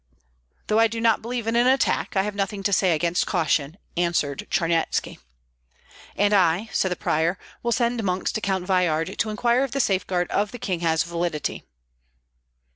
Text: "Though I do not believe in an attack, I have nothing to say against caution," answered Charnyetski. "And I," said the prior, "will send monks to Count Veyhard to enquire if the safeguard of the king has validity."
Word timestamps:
"Though 0.65 0.79
I 0.79 0.87
do 0.87 0.99
not 0.99 1.21
believe 1.21 1.45
in 1.45 1.55
an 1.55 1.67
attack, 1.67 2.15
I 2.17 2.23
have 2.23 2.33
nothing 2.33 2.63
to 2.63 2.73
say 2.73 2.93
against 2.95 3.27
caution," 3.27 3.77
answered 3.95 4.47
Charnyetski. 4.49 5.19
"And 6.15 6.33
I," 6.33 6.71
said 6.73 6.89
the 6.91 6.95
prior, 6.95 7.37
"will 7.61 7.71
send 7.71 8.03
monks 8.03 8.31
to 8.31 8.41
Count 8.41 8.65
Veyhard 8.65 9.15
to 9.19 9.29
enquire 9.29 9.63
if 9.63 9.69
the 9.73 9.79
safeguard 9.79 10.27
of 10.31 10.51
the 10.51 10.57
king 10.57 10.79
has 10.79 11.03
validity." 11.03 11.65